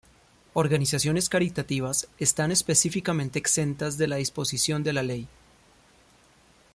Organizaciones 0.53 1.29
caritativas 1.29 2.07
están 2.17 2.51
específicamente 2.51 3.37
exentas 3.37 3.99
de 3.99 4.07
la 4.07 4.15
disposición 4.15 4.81
de 4.81 4.93
la 4.93 5.03
ley. 5.03 5.27